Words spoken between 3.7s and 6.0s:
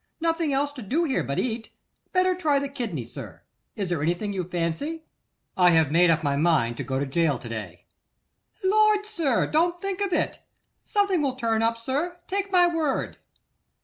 Is there anything you fancy?' 'I have